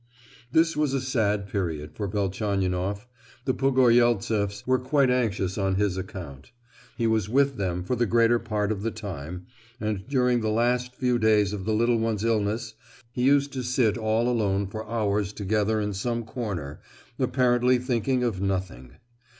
This 0.51 0.75
was 0.75 0.95
a 0.95 0.99
sad 0.99 1.47
period 1.47 1.91
for 1.93 2.07
Velchaninoff; 2.07 3.07
the 3.45 3.53
Pogoryeltseffs 3.53 4.65
were 4.65 4.79
quite 4.79 5.11
anxious 5.11 5.59
on 5.59 5.75
his 5.75 5.95
account. 5.95 6.51
He 6.97 7.05
was 7.05 7.29
with 7.29 7.57
them 7.57 7.83
for 7.83 7.95
the 7.95 8.07
greater 8.07 8.39
part 8.39 8.71
of 8.71 8.81
the 8.81 8.89
time, 8.89 9.45
and 9.79 10.07
during 10.07 10.41
the 10.41 10.49
last 10.49 10.95
few 10.95 11.19
days 11.19 11.53
of 11.53 11.65
the 11.65 11.73
little 11.75 11.99
one's 11.99 12.23
illness, 12.23 12.73
he 13.11 13.21
used 13.21 13.53
to 13.53 13.61
sit 13.61 13.95
all 13.95 14.27
alone 14.27 14.65
for 14.65 14.89
hours 14.89 15.31
together 15.33 15.79
in 15.79 15.93
some 15.93 16.23
corner, 16.23 16.79
apparently 17.19 17.77
thinking 17.77 18.23
of 18.23 18.41
nothing. 18.41 18.93